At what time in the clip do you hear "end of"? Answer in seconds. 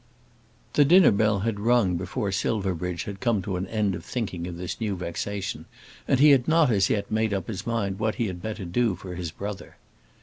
3.67-4.03